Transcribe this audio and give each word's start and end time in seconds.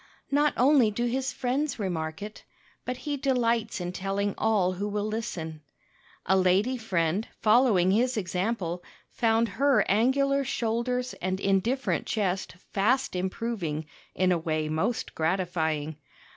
Not 0.31 0.55
only 0.57 0.89
do 0.89 1.05
his 1.05 1.31
friends 1.31 1.77
remark 1.77 2.23
it, 2.23 2.43
but 2.85 2.97
he 2.97 3.17
delights 3.17 3.79
in 3.79 3.91
telling 3.91 4.33
all 4.35 4.71
who 4.73 4.87
will 4.89 5.05
listen. 5.05 5.61
A 6.25 6.35
lady 6.35 6.75
friend, 6.75 7.27
following 7.39 7.91
his 7.91 8.17
example, 8.17 8.83
found 9.11 9.47
her 9.47 9.85
angular 9.87 10.43
shoulders 10.43 11.13
and 11.21 11.39
indifferent 11.39 12.07
chest 12.07 12.53
fast 12.71 13.15
improving 13.15 13.85
in 14.15 14.31
a 14.31 14.39
way 14.39 14.67
most 14.69 15.13
gratifying. 15.13 15.97